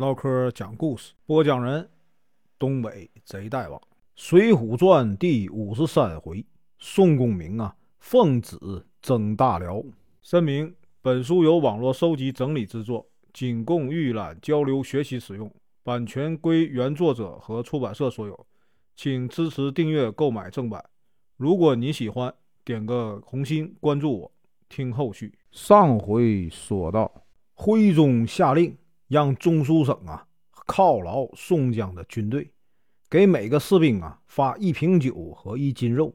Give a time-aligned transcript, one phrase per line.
[0.00, 1.86] 唠嗑讲故事，播讲人：
[2.58, 3.78] 东北贼大王，
[4.16, 6.42] 《水浒传》第五十三回，
[6.78, 8.56] 宋公明啊，奉旨
[9.02, 9.84] 征大辽。
[10.22, 15.52] 声明：本书由网络收集整理制作，仅供预览、交流、学习使用，
[15.82, 18.46] 版权归原作者和出版社所有，
[18.96, 20.82] 请支持订阅、购买正版。
[21.36, 22.32] 如果你喜欢，
[22.64, 24.32] 点个红心，关注我，
[24.66, 25.34] 听后续。
[25.50, 27.12] 上回说到，
[27.52, 28.74] 徽宗下令
[29.10, 30.24] 让中书省啊
[30.68, 32.48] 犒劳宋江的军队，
[33.08, 36.14] 给每个士兵啊发一瓶酒和一斤肉。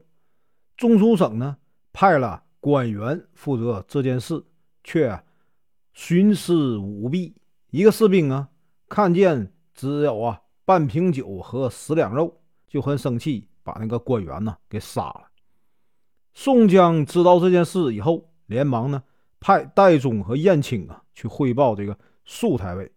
[0.78, 1.58] 中书省呢
[1.92, 4.42] 派了官员负责这件事，
[4.82, 5.22] 却
[5.94, 7.36] 徇私舞弊。
[7.68, 8.48] 一个士兵啊
[8.88, 15.24] 看见只有啊半瓶酒和十两肉，就很生气，把那个官员呢给杀了。
[16.32, 19.02] 宋江知道这件事以后，连忙呢
[19.38, 22.92] 派戴宗和燕青啊去汇报这个苏太尉，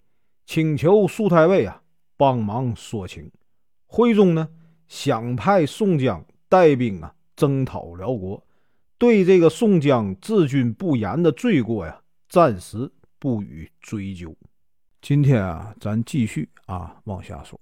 [0.45, 1.81] 请求苏太尉啊
[2.17, 3.31] 帮忙说情。
[3.85, 4.49] 徽宗呢
[4.87, 8.43] 想派宋江带兵啊征讨辽国，
[8.97, 14.35] 对这个宋江治军不严的罪过呀，暂时不予追究。
[15.01, 17.57] 今天啊，咱继续啊往下说。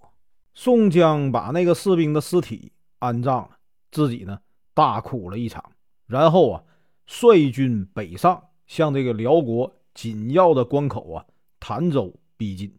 [0.55, 3.51] 宋江把那个士兵的尸体安葬了，
[3.91, 4.39] 自己呢。
[4.73, 5.71] 大哭了一场，
[6.05, 6.63] 然后啊，
[7.07, 11.25] 率军北上，向这个辽国紧要的关口啊
[11.69, 12.77] 潭州逼近，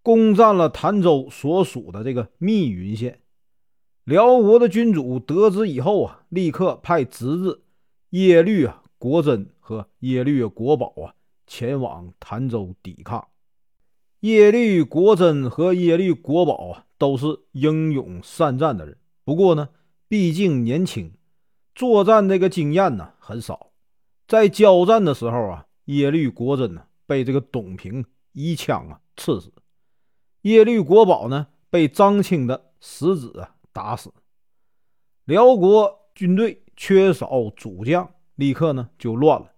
[0.00, 3.20] 攻占了潭州所属的这个密云县。
[4.04, 7.64] 辽国的君主得知以后啊，立刻派侄子
[8.10, 11.14] 耶律啊国真和耶律国宝啊
[11.48, 13.26] 前往潭州抵抗。
[14.20, 19.68] 耶律国真和耶律国宝啊都是英勇善战的人，不过呢。
[20.06, 21.12] 毕竟年轻，
[21.74, 23.72] 作战这个经验呢很少。
[24.28, 29.52] 在交战的时候啊，耶律国真呢被这个董平一枪啊刺死，
[30.42, 34.12] 耶律国宝呢被张清的石子啊打死。
[35.24, 39.52] 辽国军队缺少主将，立刻呢就乱了。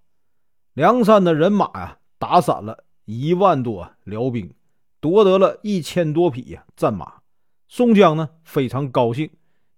[0.74, 4.54] 梁山的人马呀打散了一万多辽兵，
[5.00, 7.20] 夺得了一千多匹呀战马。
[7.68, 9.30] 宋江呢非常高兴。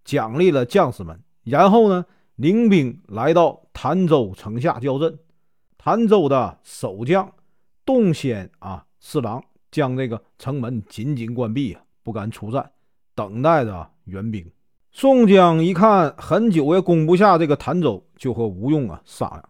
[0.05, 2.07] 奖励了将士们，然后呢，
[2.37, 5.19] 领兵来到潭州城下交阵。
[5.77, 7.31] 潭州的守将
[7.89, 12.71] 洞仙啊四郎将这个城门紧紧关闭啊，不敢出战，
[13.15, 14.45] 等待着援兵。
[14.93, 19.49] 宋江一看很久也攻不下这个潭州，就和吴用啊商量，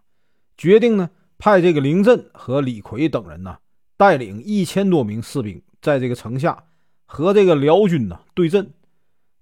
[0.57, 3.59] 决定呢派这个林震和李逵等人呢
[3.97, 6.63] 带领一千多名士兵在这个城下
[7.07, 8.73] 和这个辽军呢对阵。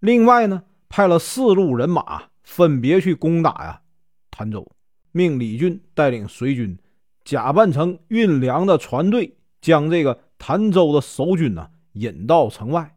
[0.00, 0.62] 另外呢。
[0.88, 3.80] 派了四路人马，分别去攻打呀
[4.30, 4.64] 潭州，
[5.10, 6.78] 命李俊带领随军，
[7.26, 12.96] 假扮成运粮的船队，将这个潭州的守军呢引到城外。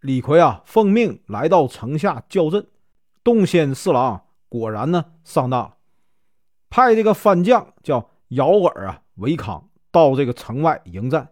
[0.00, 2.66] 李逵啊，奉命来到城下叫阵。
[3.22, 5.76] 洞仙四郎果然呢上当了，
[6.70, 11.28] 派这个番将叫姚耳啊维康到这个城外迎战。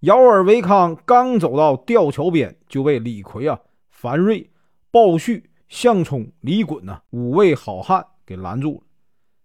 [0.00, 3.58] 姚耳维康刚走到吊桥边，就被李逵啊
[3.88, 4.50] 樊瑞。
[4.90, 8.82] 鲍旭、项冲、李衮呢五位好汉给拦住了，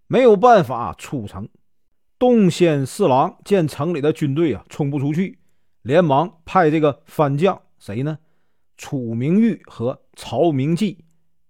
[0.07, 1.47] 没有办法出城。
[2.27, 5.37] 洞仙四郎见城里的军队啊冲不出去，
[5.83, 8.17] 连忙派这个番将谁呢？
[8.77, 11.05] 楚明玉和曹明济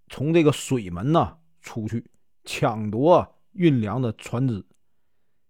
[0.09, 2.03] 从这个水门呐出去
[2.43, 4.65] 抢夺运粮的船只。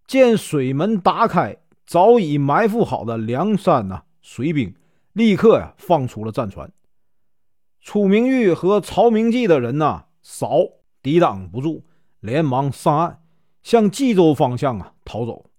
[0.06, 4.76] 见水门打开，早已埋伏好的梁山呐水兵
[5.14, 6.72] 立刻呀放出了战船。
[7.82, 10.52] 楚明玉和曹明济的人呐，少
[11.02, 11.84] 抵挡不住，
[12.20, 13.24] 连忙上岸，
[13.66, 15.50] 向冀州方向啊逃走。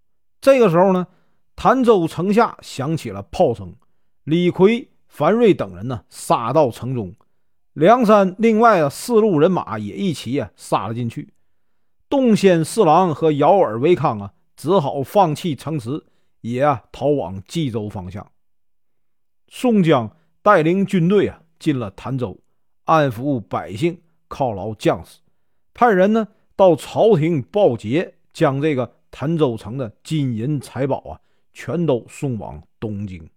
[0.41, 1.09] 这个时候呢，
[1.57, 3.75] 潭州城下响起了炮声，
[4.23, 7.15] 李逵、樊瑞等人呢杀到城中，
[7.73, 11.35] 梁山另外的四路人马也一起啊杀了进去。
[12.09, 16.07] 洞仙四郎和姚耳维康啊，只好放弃城池，
[16.43, 16.63] 也
[16.93, 18.31] 逃往冀州方向。
[19.49, 21.41] 宋江带领军队啊。
[21.59, 22.39] 进了潭州，
[22.85, 25.21] 安抚百姓，犒劳将士，
[25.73, 31.21] 派人呢到朝廷报捷，将这个潭州城的金银财宝啊，
[31.53, 33.29] 全都送往东京。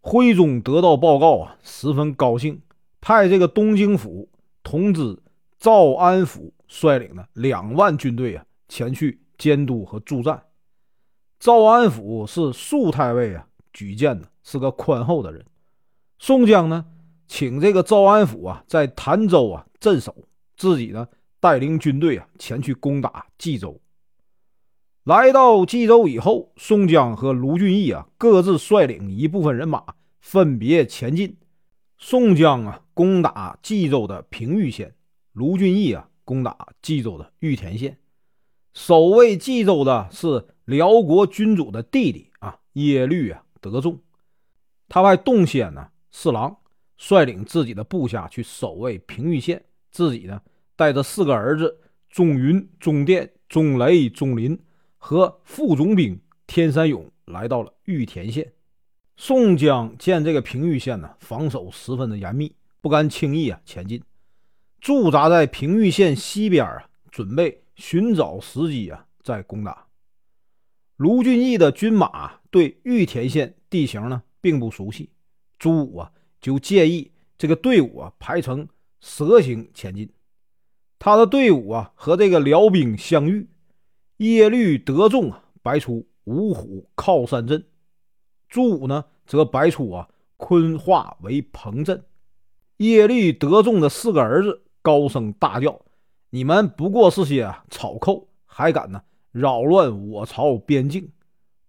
[0.00, 2.62] 徽宗得到报告啊，十分高兴，
[3.00, 4.28] 派这个东京府
[4.62, 5.18] 同知
[5.58, 10.42] 赵安抚率领了两万军队啊，前去监督和助战。
[11.38, 15.44] 赵安抚是肃太尉啊举荐的，是个宽厚的人。
[16.18, 16.86] 宋江呢？
[17.26, 20.14] 请这个赵安抚啊，在潭州啊镇守，
[20.56, 21.06] 自己呢
[21.40, 23.80] 带领军队啊前去攻打冀州。
[25.04, 29.82] 来到冀州以后，宋江和卢俊义啊各自率领一部分人马，
[30.20, 31.36] 分别前进。
[31.96, 34.94] 宋江啊攻打冀州的平舆县，
[35.32, 37.98] 卢俊义啊攻打冀州的玉田县。
[38.72, 43.98] 守卫冀州的是辽国君主的弟弟啊耶律啊德重，
[44.88, 46.56] 他派洞仙呢四郎
[46.96, 50.40] 率领自己的部下去守卫平舆县，自己呢
[50.80, 51.78] 带着四个儿子
[52.08, 54.58] 钟云、钟殿、钟雷、钟林
[54.96, 58.50] 和副总兵天山勇来到了玉田县。
[59.18, 62.50] 宋江见这个平玉县呢防守十分的严密，
[62.80, 64.02] 不敢轻易啊前进，
[64.80, 67.62] 驻扎在平玉县西边啊，准备。
[67.74, 69.86] 寻找时机啊，再攻打。
[70.96, 75.10] 卢俊义的军马对玉田县地形呢并不熟悉，
[75.58, 76.10] 朱武啊
[76.40, 78.66] 就建议这个队伍啊排成
[79.00, 80.10] 蛇形前进。
[81.00, 83.48] 他的队伍啊和这个辽兵相遇，
[84.18, 87.64] 耶律德重啊摆出五虎靠山阵，
[88.50, 92.04] 朱武呢则摆出啊坤化为彭阵。
[92.76, 95.80] 耶律德重的四个儿子高声大叫。
[96.28, 99.00] 你们不过是些草寇，还敢呢
[99.32, 101.10] 扰乱我朝边境？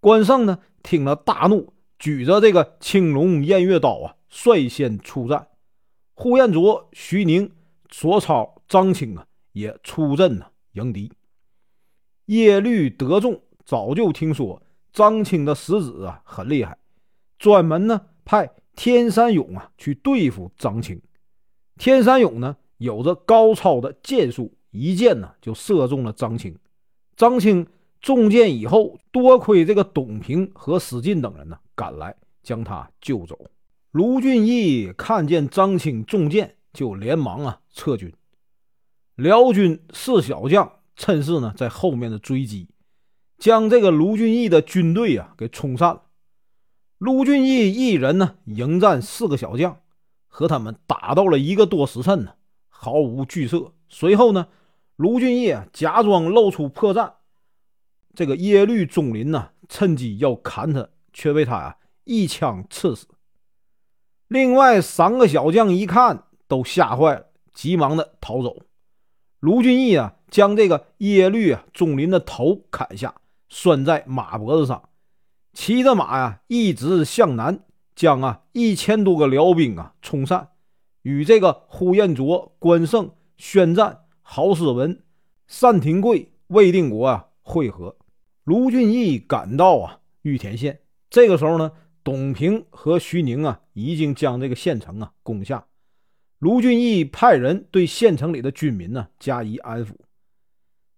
[0.01, 5.47] 关胜呢听了大怒，举着这个青龙偃月刀啊，率先出战。
[6.15, 7.49] 呼延灼、徐宁、
[7.91, 11.11] 左超、张青啊也出阵呢迎敌。
[12.25, 14.59] 耶律德重早就听说
[14.91, 16.77] 张青的食指啊很厉害，
[17.37, 20.99] 专门呢派天山勇啊去对付张青。
[21.77, 22.57] 天山勇呢？
[22.77, 26.57] 有着高超的箭术，一箭呢就射中了张青。
[27.15, 27.67] 张青
[27.99, 33.37] 中箭以后，多亏这个董平和史进等人呢赶来将他救走。
[33.91, 38.13] 卢俊义看见张青中箭，就连忙啊撤军。
[39.15, 42.69] 辽军四小将趁势呢在后面的追击，
[43.37, 46.03] 将这个卢俊义的军队啊给冲散了。
[46.97, 49.79] 卢俊义一人呢迎战四个小将，
[50.27, 52.33] 和他们打到了一个多时辰呢。
[52.69, 53.73] 毫无惧色。
[53.89, 54.47] 随后呢，
[54.95, 57.13] 卢俊义假装露出破绽，
[58.15, 63.07] 这个耶律钟林呢，趁机要砍他，却被他呀一枪刺死。
[64.27, 68.57] 另外三个小将一看，都吓坏了，急忙的逃走。
[69.39, 73.15] 卢俊义啊，将这个耶律啊钟林的头砍下，
[73.47, 74.89] 拴在马脖子上，
[75.53, 77.63] 骑着马呀，一直向南，
[77.95, 80.49] 将啊一千多个辽兵啊冲散。
[81.03, 85.01] 与这个呼延灼、关胜、宣战、郝思文、
[85.61, 87.95] 单廷贵、魏定国啊会合。
[88.43, 91.71] 卢俊义赶到啊玉田县，这个时候呢，
[92.03, 95.65] 董平和徐宁啊已经将这个县城啊攻下。
[96.41, 99.91] 卢俊义派人对县城里的军民呢加以安抚。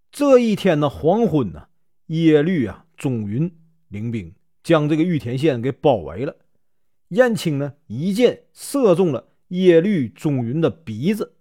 [0.09, 1.67] 这一天的黄昏呢，
[2.05, 3.53] 耶律啊钟云
[3.89, 6.33] 领兵将这个玉田县给包围了。
[7.09, 9.27] 燕青呢一箭射中了。
[9.49, 11.33] 耶律钟云的鼻子，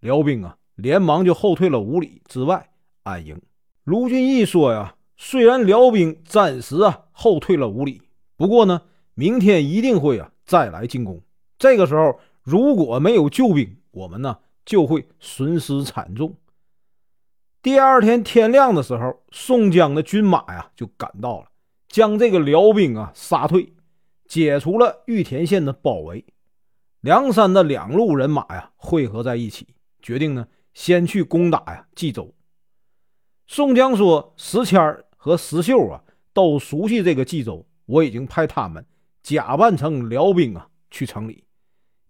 [0.00, 2.70] 辽兵啊，连忙就后退了五里之外
[3.02, 3.40] 安营。
[3.84, 8.02] 卢俊义说呀：“虽然辽兵暂时啊后退了五里，
[8.36, 8.82] 不过呢，
[9.14, 11.20] 明天一定会啊再来进攻。
[11.56, 16.36] 这个时候如果没有救兵，我们呢就会损失惨重。”
[17.62, 21.46] 第二天天亮的时候，宋江的军马呀就赶到了，
[21.88, 23.72] 将这个辽兵啊杀退，
[24.26, 26.24] 解除了玉田县的包围。
[27.00, 29.68] 梁山的两路人马呀汇合在一起，
[30.00, 32.34] 决定呢先去攻打呀冀州。
[33.46, 36.02] 宋江说：“石谦和石秀啊
[36.32, 38.84] 都熟悉这个冀州，我已经派他们
[39.22, 41.44] 假扮成辽兵啊去城里，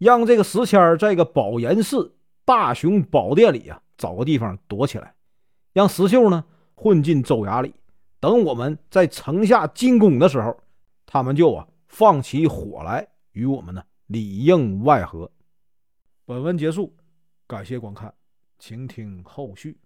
[0.03, 2.13] 让这个石谦在这个宝岩寺
[2.45, 5.15] 大雄宝殿里啊找个地方躲起来，
[5.73, 6.45] 让石秀呢
[6.75, 7.73] 混进州衙里。
[8.19, 10.59] 等我们在城下进攻的时候，
[11.07, 15.31] 他们就啊放起火来与我们呢。”里应外合。
[16.27, 16.95] 本文结束，
[17.47, 18.13] 感谢观看，
[18.59, 19.79] 请听后续。